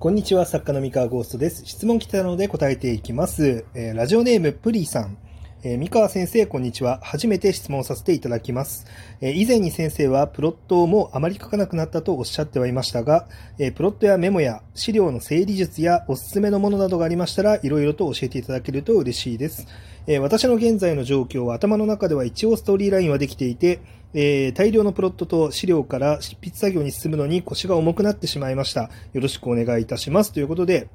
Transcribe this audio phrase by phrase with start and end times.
[0.00, 1.66] こんにちは、作家の三河ゴーストです。
[1.66, 3.64] 質問来たので答えていきます。
[3.74, 5.18] えーラジオネームプリーさん。
[5.64, 7.00] えー三河先生、こんにちは。
[7.02, 8.86] 初めて質問させていただきます。
[9.20, 13.26] えー以前に先生はプロットもあまり書かなくなったとおっしゃってはいましたが、
[13.58, 19.66] えープロットやメモや資料の整理術やおすすめのものなどがありましたら、いろいろと教えていただけると嬉しいです。
[20.06, 23.80] え私の現在の状況は頭の中では一応ストーリーラインはできていて、
[24.14, 28.90] え大量のプロットと資料から執筆作業に進むのに腰が重くなってしまいました。
[29.12, 30.32] よろしくお願いいたします。
[30.32, 30.88] ということで、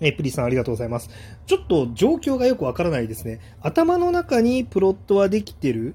[0.00, 1.10] えプリさんありがとうございます。
[1.46, 3.40] ちょっと状況がよくわからないですね。
[3.60, 5.94] 頭の中にプロットはできてる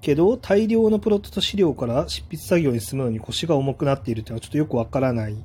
[0.00, 5.36] けど、大量のプロットと資料から執筆作業に進むのに腰が重くなっているというのはちょっとよくわからない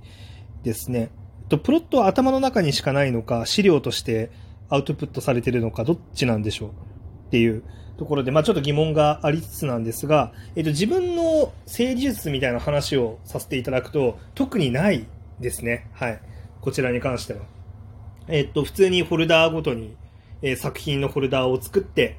[0.64, 1.10] ですね。
[1.50, 4.32] とプロットは頭の中にしかないのか、資料として
[4.70, 6.72] アウトプットされてるのか、どっちなんでしょうっ
[7.32, 7.64] ていう
[7.98, 15.06] ところで、まあちょっと疑問がありつつなんですが、えっと、自分の整理術みたいな話をさせていただくと、特にない
[15.40, 15.90] ですね。
[15.94, 16.22] はい。
[16.62, 17.42] こちらに関しては。
[18.28, 19.96] えっと、普通にフォルダーごとに、
[20.42, 22.18] え作品のフォルダーを作って、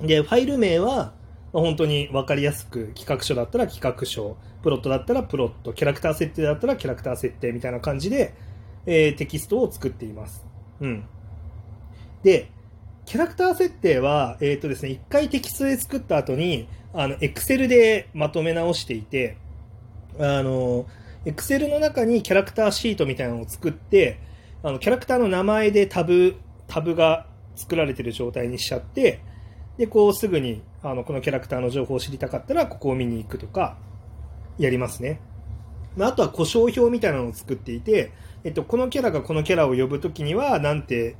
[0.00, 1.12] で、ファイル名は、
[1.52, 8.34] ま本当に分かりやすく、企画書だったら企画書、プロットだったらプロット、キャラクター設定だったらキャラクター設定みたいな感じで、
[8.86, 10.44] えーテキストを作っています。
[10.80, 11.04] うん。
[12.22, 12.50] で、
[13.06, 19.36] キャラクター設定は、えっ、とですね、一回テキストで作った後に、あの、Excel でまとめ直していて、
[20.18, 20.86] あの、
[21.24, 24.18] Excel の中にキャラクターシートみたいなのを作って、
[24.62, 29.20] あの、キャラクターの名前でタブ、タブが作られてる状態にしちゃって、
[29.76, 33.76] で、こうすぐに、あの、このキャラクターの情報を知りたかったら、ここを見に行くとか、
[34.58, 35.20] やりますね。
[35.96, 38.12] まあ、あとは故障表みたいなのを作っていて、
[38.44, 41.16] えっと、このキャラがこのキャラを呼ぶときには、なんて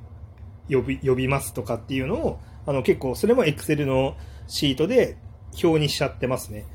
[0.68, 4.16] 呼び、呼びますとかっていうのを、あの、結構、それも Excel の
[4.48, 5.16] シートで
[5.62, 6.66] 表にしちゃってますね。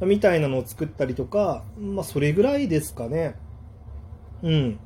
[0.00, 3.36] みたいなのを作ったりとか、まあ、それぐらいですかね。
[4.42, 4.78] うん。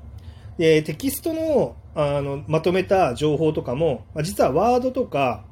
[0.61, 5.43] で、テキストの、あの、まとめた情報とかも、まあ実はワードとか、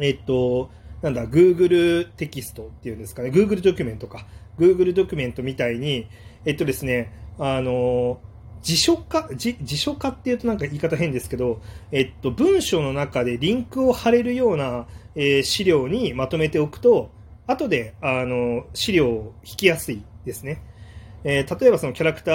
[0.00, 0.68] えっと、
[1.00, 4.26] なんだ、Google テキストっていうんですかね、Google ドキュメントか。
[4.58, 6.08] Google ドキュメントみたいに、
[6.44, 8.18] えっとですね、あの、
[8.62, 17.12] 辞書化、辞辞書化っていうとなんか言い方変ですけど、えっと、文章の中でリンクを貼れるような、えー資料にまとめておくと、
[17.46, 20.64] 後で、あの、資料を引きやすいですね。
[21.24, 22.30] えー例えばそのキャラクタ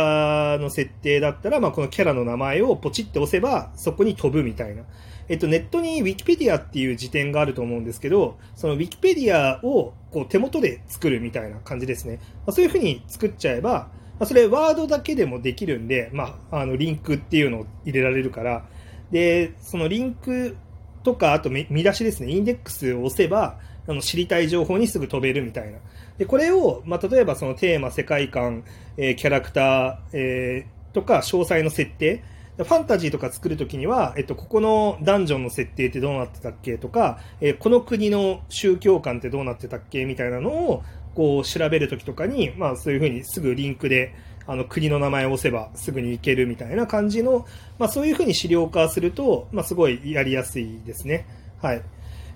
[0.55, 4.83] ーの設定だったら、まあ、このキャラの名前をポチって押せば、そこに飛ぶみたいな。
[5.27, 12.19] えっと、ネットに Wikipedia っていう辞典があると思うんですけど、その Wikipedia をこう手元で作るみたいな感じですね。
[12.21, 13.89] まあ、そういうふうに作っちゃえば、ま
[14.21, 18.65] あ、それワードだけでもできるんで、まあ、あの、リンクっていうのを入れられるから、
[19.11, 20.55] で、そのリンク
[21.03, 25.79] とか、あと見見出しですね、インデックスを押せば、あの知りたい情報にすぐ飛べるみたいな。
[26.17, 28.63] で、これを、まあ、例えばそのテーマ、世界観、
[28.97, 32.23] えーキャラクター、えーとか、詳細の設定、
[32.57, 40.83] ファンタジーとか作るときには、えっと、ここのダンジョンの設定ってどうなってたっけとか、えーこの国の宗教観ってどうなってたっけみたいなのを、
[41.15, 44.13] こう、調べるときとかに、まあ、そういうふうにすぐリンクで、
[44.47, 47.45] あの、国の名前を押せばすぐに行けるみたいな感じの、
[47.79, 51.25] まあ、そういうふうに資料化すると、まあ、すごいやりやすいですね。
[51.61, 51.81] はい。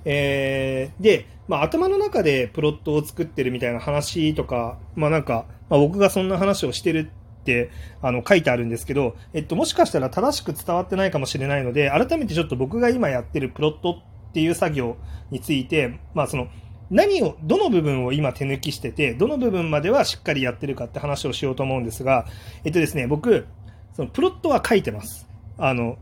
[0.05, 7.09] えーで、まあ、頭の中でプロットを作ってるみたいな話とか、まあ、なんか、まあ、僕がそんな話をしてる
[7.41, 7.71] って
[8.03, 13.99] あの書いてあるんですけど、えっと、もしかしたら正しく伝わってないかもしれないので、改めてちょっと僕が今やってるプロット
[14.29, 14.97] っていう作業
[15.31, 16.49] について、まあ、その、
[16.91, 22.25] 何を、どの部分を今手抜きしてて、どの部分まではしっかりやってるかって話をしようと思うんですが、
[22.63, 23.47] えっとですね、僕、
[23.93, 25.27] そのプロットは書いてます。
[25.57, 25.97] あの、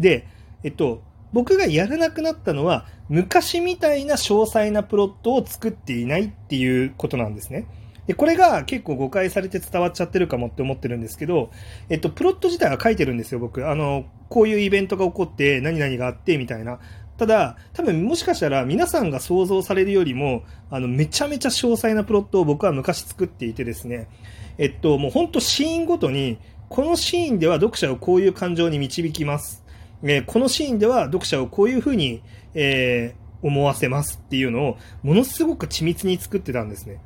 [0.00, 0.26] で、
[0.64, 1.02] えっと、
[1.32, 7.66] 僕がやらなくなったのは、昔みたいな詳細なプロットを作っていないっていうことなんですね。
[8.06, 11.50] で、これが結構誤解されて伝わっちゃってるかもって思ってるんですけど、
[11.90, 13.68] えっと、プロット自体は書いてるんですよ、僕。
[13.68, 16.80] あの、こういうイベントが起こって、何々があって、みたいな。
[17.18, 24.08] ただ、多分もしかしたら皆さんが想像されるよりも、あの、めちゃめちゃ詳細なプロットを僕は昔作っていてですね、
[24.56, 26.38] えっと、もう本当シーンごとに、
[26.70, 29.64] このシーンでは読者をこういう感情に導きます。
[30.02, 32.22] えーこのシーンでは読者をこういうふうに、
[32.54, 37.00] えー思わせますっていうのを、ものすごく緻密に作ってたんですね。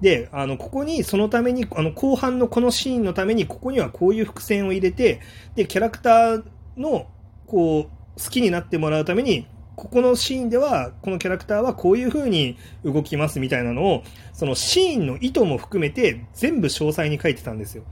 [0.00, 5.20] で、あの、ここに、そのために、あの、後半のこのシーンのために、ここにはこういう伏線を入れて、
[5.54, 6.42] で、キャラクター
[6.76, 7.06] の、
[7.46, 9.46] こう、好きになってもらうために、
[9.76, 17.84] ここのシーンでは、このキャラクターはこういう風に動きますみたいなのを、そのシーンの意図も含めて、全部詳細に書いてたんですよ。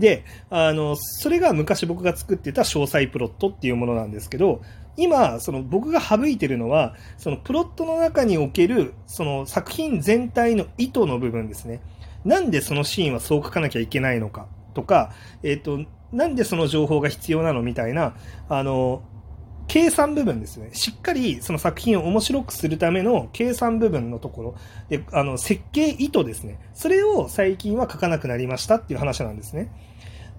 [0.00, 4.62] で、あの、それが昔僕が作ってた詳細プロットっていうものなんですけど、
[4.96, 11.80] 今、その僕が省いてるのは、そのプロットの中における、その作品全体の意図の部分ですね。
[12.24, 15.12] なんでそのシーンはそう書かなきゃいけないのかとか、
[15.42, 15.80] えっ、と、
[16.12, 18.16] なんでその情報が必要なのみたいな、
[18.48, 19.02] あの、
[19.68, 20.70] 計算部分ですね。
[20.72, 24.54] しっかりその作品を面白くするための計算部分のところ。
[24.88, 26.58] で、あの、設計意図ですね。
[26.74, 29.70] それを最近は書かなくなりましたっていう話なんですね。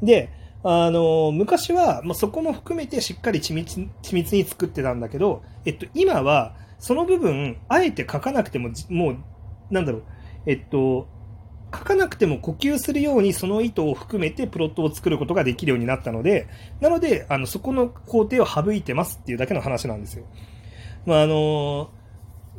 [0.01, 0.29] で、
[0.63, 9.17] あの、昔は、まあ、そこも含めてしっかり緻密緻密に作ってたんだけど、えっと、今は、その部分、あえて書かなくても、もう、
[9.71, 10.03] なんだろう、
[10.45, 11.07] えっと、
[11.73, 16.47] 書かなくても呼吸するようにその意図を含めてプロットを作ることができるようになったので、
[16.81, 20.25] なので、あの、そこの工程を省いてますっていうだけの話なんですよ。
[21.05, 21.91] まあ、あの、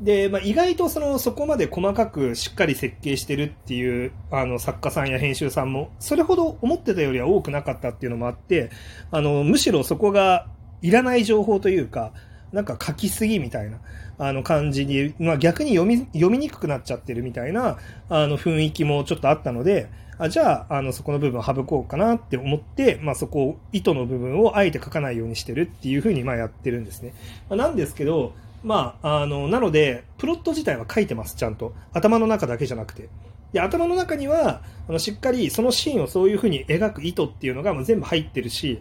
[0.02, 8.70] で、まあ、意外とその、そこまで細かくしっかり設計してるっていう、あの、作家さんや編集さんも、それほど思ってたよりは多くなかったっていうのもあって、
[9.12, 10.48] あの、むしろそこが
[10.82, 12.12] いらない情報というか、
[12.52, 13.78] なんか書きすぎみたいな、
[14.18, 17.78] あの感じに、まあ、逆に読み、読みにくくなっちゃってるみたいな、
[18.08, 19.88] あの雰囲気もちょっとあったので、
[20.18, 27.14] あじゃあ、あの、そこの部分を省こうかなって思って、まあ、そこを、糸の部分をあえて書かないようにしてるっていうふうに、まあ、やってるんですね。
[27.48, 31.74] まあ、なんですけど、まあ、あの、なので、プロット自体は書いてます、ちゃんと。
[31.92, 33.08] 頭の中だけじゃなくて。
[33.52, 38.80] で、頭の中には、あの、しっかりそのシーンをそういうふうに描く意図っていうのがもう全部入ってるし、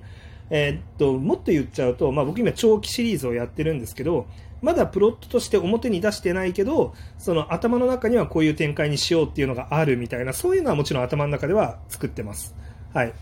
[0.50, 4.28] えー、っと、もっと言っちゃうと、まあ、僕今長期シリーズをやってるんですけど、
[4.62, 12.56] まだプロットとして表に出してないけど、その頭の中にはこういう展開にしようっていうのがあるみたいな、そういうのはもちろん頭の中では作ってます。
[12.94, 13.14] はい。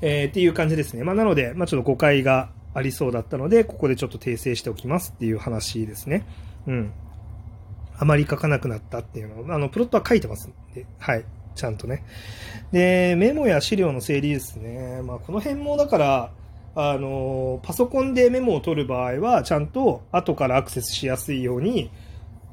[0.00, 1.04] えー、っていう感じですね。
[1.04, 6.26] まあ、なので、まあ、ちょっと誤解がありそうだったので、ここでちょっと訂正しておきますっていう話ですね。
[6.66, 6.92] うん。
[7.96, 11.24] あまり書かなくなったっていうの、あの、プロットは書いてますんで、はい。
[11.54, 12.04] ちゃんとね。
[12.72, 15.02] で、メモや資料の整理ですね。
[15.02, 16.30] まあ、この辺もだから、
[16.74, 21.90] あの、パソコンでメモを取る場合は、ちゃんと後からアクセスしやすいように、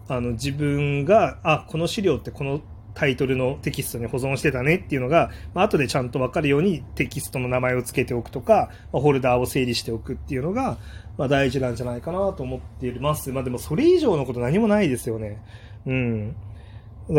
[0.07, 2.61] あの、自分が、あ、この資料ってこの
[2.93, 10.77] タイトルのテキストに保存してたねっていうのが、まあ、後でちゃんとわかるようにテキストの名前を付けておくとか、まあ、ホルダーを整理しておくっていうのが、
[11.17, 13.31] まあ、大事なんじゃないかなと思っています。
[13.31, 15.41] まあ、でもそれ以上のこと何もないですよね。
[15.85, 16.35] うん。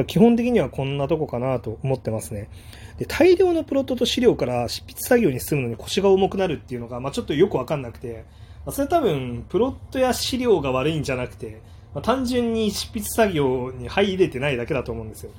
[0.06, 2.48] 基本的にはこんなとこかなと思ってますね。
[2.98, 8.24] で、大量のプロットと資料から執筆作業に進むのに腰が重くなるっていうのが、まあ、ちょっとよくわかんなくて、
[8.64, 11.60] まあ、それ多分、プロットや資料が悪いんじゃなくて、
[11.94, 15.32] まあ、単純に執筆作業に入れてないだけだと思うんですよ。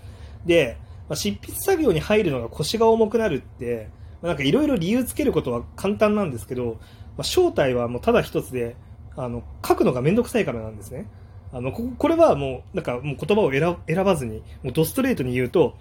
[0.45, 0.77] で、
[1.09, 3.89] まあ、執筆作業に入るのが腰が重くなるって、
[4.21, 6.79] まあ、なんかいろいろ理由つけることは簡単なんですけど、
[7.17, 8.75] まあ、正体はもうただ一つで、
[9.15, 11.07] あの、書くのがめんどくさいからなんですね。
[11.51, 15.75] あの、これはもう、なんかもう言葉を選ばずに、もうドストレートに言うと、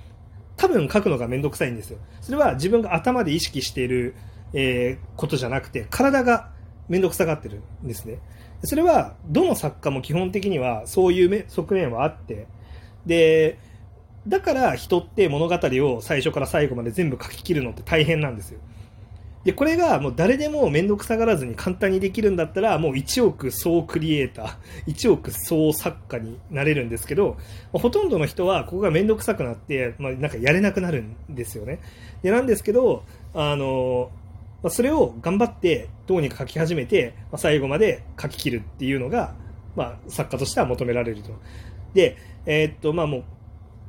[0.56, 1.98] 多分書くのがめんどくさいんですよ。
[2.20, 4.14] それは自分が頭で意識している、
[4.52, 6.50] えー、ことじゃなくて、体が
[6.88, 8.18] めんどくさがってるんですね。
[8.64, 12.46] それは、どの作家も基本的にはそういう側面はあって、
[13.06, 13.58] で、
[14.26, 18.60] だから人って物語を最初から最後まで全部書き切るのって大変なんですよ。
[19.44, 27.36] で、これがもう誰でも面倒くさがらずに簡単にできるんだったら、もう1億総クリエイター、1億総作家になれるんですけど、
[27.72, 31.80] ほとんどの人はここが面倒くさくなって、まあ、なんかやれなくなるんですよね。
[32.22, 33.02] で、なんですけど、
[33.34, 34.12] あの、
[34.62, 39.34] ま、それを頑張ってどうにか書き始めて、ま、最後まで書き切るっていうのが、
[39.74, 41.32] まあ、作家としては求められると。
[41.94, 42.16] で、
[42.46, 43.24] えー、っと、まあもう、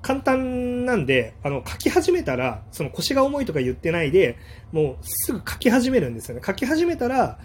[0.03, 4.37] 簡単なんで、あの、書き始めたら、その腰が重いとか言ってないで、
[4.73, 6.41] もうすぐ書き始めるんですよね。
[6.45, 7.39] 書き始めたら、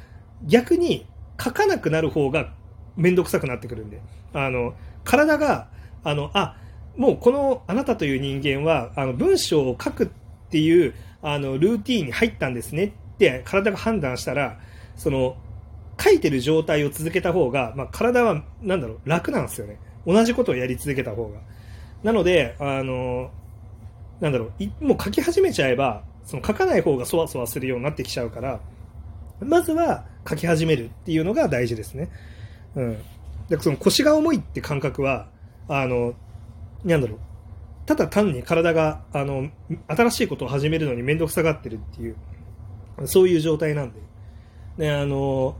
[0.44, 1.06] 逆に
[1.42, 2.52] 書かなくなる方が
[2.96, 4.74] めんどくさくなってくるんで、あの、
[5.04, 5.68] 体が、
[6.02, 6.56] あの、あ、
[6.96, 10.08] もうこのあなたという人間は、あの、文章を書くっ
[10.50, 14.58] ていう、あの、ルーティーンに入ったんですねって体が判断したら、
[14.96, 15.36] その、
[16.00, 19.78] 書いてる状態を続けた方が、まあ、体は、なんだろう、楽なんですよね。
[20.06, 21.38] 同じことをやり続けた方が。
[22.02, 23.30] なので、あの、
[24.20, 24.50] なんだろ
[24.80, 28.60] う、もう書き始めちゃえば、その書かない方がそわそわするようになってきちゃうから、
[29.40, 32.10] まずは書き始めるっていうのが大事ですね。
[32.74, 32.98] うん。
[33.48, 35.28] で、その腰が重いって感覚は、
[35.68, 36.14] あの、
[36.84, 37.18] なんだろう、
[37.86, 39.48] ただ単に体が、あの、
[39.86, 42.16] 新しいことを始めるのに面倒くさがってるっていう、
[43.06, 44.00] そういう状態なんで。
[44.76, 45.56] ね、あの、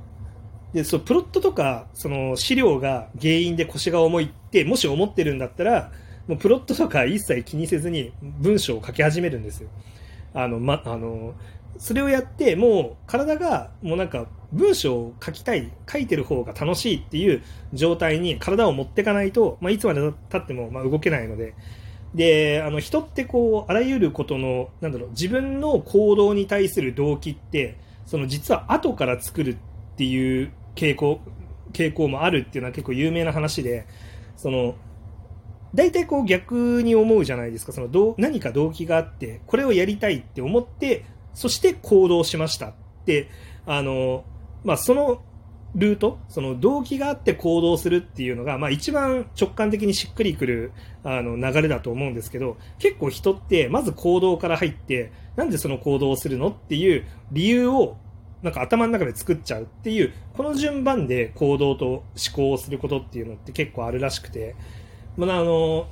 [0.75, 5.92] で、そう、プロットとか、その資料が原因で腰が重いって、もし思ってるんだったら、
[6.29, 9.69] もうプロットとか一切気にせずに文章を書き始めるんですよ。
[10.35, 11.35] あの、ま、あの、
[11.79, 17.43] それをやって、もう体がもうなんか文章を書きたい、書いてる方が楽しいっていう
[17.73, 21.55] 状態に体を持っていかないと、まあ、いつまで経ってもま動けないので、
[22.15, 29.57] で、あの人ってこう、あらゆることの、なんだろう、自分の行動に対する動機って、その実は後から作るっ
[29.97, 31.21] ていう傾向、
[31.73, 33.87] 傾向もあるっていうのは結構有名な話で、
[34.37, 34.75] その、
[35.75, 37.73] 大体こう逆に思うじゃないですか。
[37.73, 42.73] そのどう何か動機があって、これをやりたいって思って、そして行動しましたっ
[43.05, 43.29] て、
[43.67, 44.25] あの、
[44.65, 45.23] まあ、その
[45.75, 50.73] ルート、その動機があって行動するっていうのが、まあ一番直感的にしっくりくる
[51.05, 57.99] あの流れだと思うんですけど、結構人ってまず行動から入って、なんでその行動をするのっていう理由を
[58.43, 64.57] なんか頭の中で作っちゃうっていう、この順番で行動と思考をすることっていうのって結構あるらしくて、
[65.19, 65.89] まあ、あの、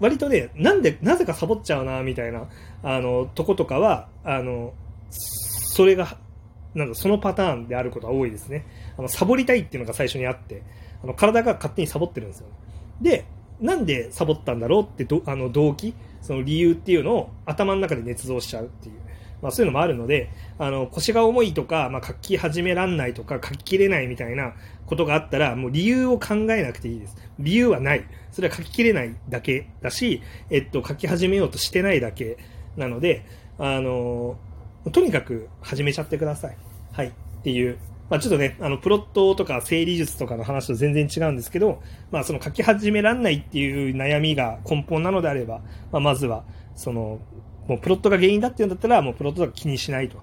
[0.00, 2.48] 割とね、なんで、なぜかサボっちゃうな、みたいな、
[2.82, 4.74] あの、とことかは、あの、
[5.10, 6.18] それが、
[6.74, 8.66] なんだ、そのパターンであることが多いですね。
[8.98, 10.62] あの、サボりたいっていうのが最初にあって、
[11.02, 12.46] あの、体が勝手にサボってるんですよ、
[13.00, 13.24] で、
[13.60, 19.07] なんでサボったんだろうってど、あの、動機、その理由っていうのを頭の中で捏造しちゃうっていう。
[19.42, 24.54] まあ、そういうのもあるので、あの、腰が重いとか、まあ、書き始めらんないとか、書ききれないみたいな
[24.86, 27.16] ことがあったら、もう理由を考えなくていいです。
[27.38, 28.04] 理由はない。
[28.32, 32.38] それは書ききれないだけだし、えっと、書き始めようとしてないだけ
[32.76, 33.24] なので、
[33.58, 34.36] あの、
[34.92, 36.56] とにかく始めちゃってください。
[36.92, 37.08] はい。
[37.08, 37.78] っていう。
[38.10, 45.60] まあ、ちょっとね、あの、プロットとか整理術とかの話と全然違うんですけど、まあ、その書き始めらんないっていう悩みが根本なのであれば、
[45.92, 47.20] まあ、まずは、その、
[47.68, 50.20] もうプロットが原因だって言うんだったら、もうプロットとか気にしないと。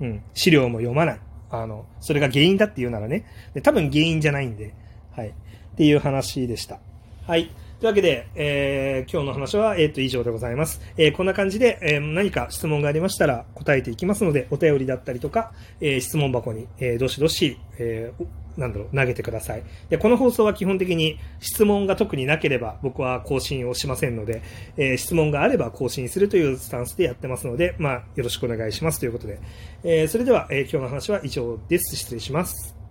[0.00, 0.22] うん。
[0.32, 1.20] 資料も読まない。
[1.50, 3.26] あの、それが原因だって言うならね。
[3.52, 4.72] で多分原因じゃないんで、
[5.14, 5.28] はい。
[5.28, 5.32] っ
[5.76, 6.78] ていう話でした。
[7.26, 7.50] はい。
[7.84, 10.80] というわけで、えー、今日の話は、えっ、ー、と、以上でございます。
[10.96, 18.10] えー、こんな感じで、え、何か質問がありましたら答えていきますので、お便りだったりとか、え、質問箱に、え、どしどし、え、
[18.56, 19.62] なんだろう、投げてください。
[19.90, 24.40] で、この放送は基本的に質問が特になければ僕は更新をしませんので、
[24.78, 29.40] えー、質問があれば更新するというスタンスでやってますので、まあ、よろしくお願いしますということで、
[29.82, 31.96] えー、それでは、えー、今日の話は以上です。
[31.96, 32.83] 失礼します。